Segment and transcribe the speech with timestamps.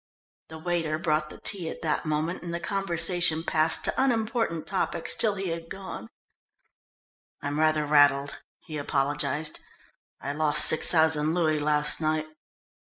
[0.49, 5.15] The waiter brought the tea at that moment, and the conversation passed to unimportant topics
[5.15, 6.09] till he had gone.
[7.43, 9.59] "I'm rather rattled," he apologised.
[10.19, 12.25] "I lost six thousand louis last night."